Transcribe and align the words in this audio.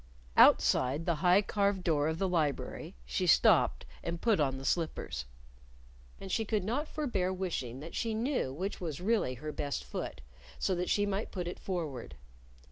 Outside 0.35 1.05
the 1.05 1.17
high 1.21 1.43
carved 1.43 1.83
door 1.83 2.07
of 2.07 2.17
the 2.17 2.27
library 2.27 2.95
she 3.05 3.27
stopped 3.27 3.85
and 4.03 4.19
put 4.19 4.39
on 4.39 4.57
the 4.57 4.65
slippers. 4.65 5.25
And 6.19 6.31
she 6.31 6.43
could 6.43 6.63
not 6.63 6.87
forbear 6.87 7.31
wishing 7.31 7.81
that 7.81 7.93
she 7.93 8.15
knew 8.15 8.51
which 8.51 8.81
was 8.81 8.99
really 8.99 9.35
her 9.35 9.51
best 9.51 9.83
foot, 9.83 10.21
so 10.57 10.73
that 10.73 10.89
she 10.89 11.05
might 11.05 11.31
put 11.31 11.47
it 11.47 11.59
forward. 11.59 12.15